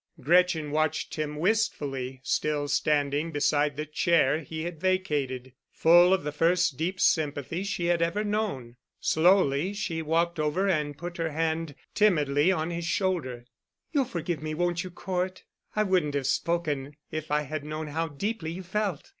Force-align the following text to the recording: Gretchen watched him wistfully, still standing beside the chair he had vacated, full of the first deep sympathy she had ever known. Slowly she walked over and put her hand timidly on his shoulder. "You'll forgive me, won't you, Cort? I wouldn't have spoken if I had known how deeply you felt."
Gretchen 0.19 0.71
watched 0.71 1.13
him 1.13 1.35
wistfully, 1.35 2.21
still 2.23 2.67
standing 2.67 3.29
beside 3.31 3.77
the 3.77 3.85
chair 3.85 4.39
he 4.39 4.63
had 4.63 4.81
vacated, 4.81 5.53
full 5.71 6.11
of 6.11 6.23
the 6.23 6.31
first 6.31 6.75
deep 6.75 6.99
sympathy 6.99 7.63
she 7.63 7.85
had 7.85 8.01
ever 8.01 8.23
known. 8.23 8.77
Slowly 8.99 9.73
she 9.73 10.01
walked 10.01 10.39
over 10.39 10.67
and 10.67 10.97
put 10.97 11.17
her 11.17 11.29
hand 11.29 11.75
timidly 11.93 12.51
on 12.51 12.71
his 12.71 12.85
shoulder. 12.85 13.45
"You'll 13.91 14.05
forgive 14.05 14.41
me, 14.41 14.55
won't 14.55 14.83
you, 14.83 14.89
Cort? 14.89 15.43
I 15.75 15.83
wouldn't 15.83 16.15
have 16.15 16.25
spoken 16.25 16.95
if 17.11 17.29
I 17.29 17.41
had 17.43 17.63
known 17.63 17.85
how 17.85 18.07
deeply 18.07 18.51
you 18.53 18.63
felt." 18.63 19.07